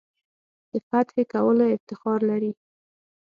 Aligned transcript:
د 0.71 0.73
فتح 0.87 1.17
کولو 1.33 1.65
افتخار 1.75 2.19
لري. 2.29 2.51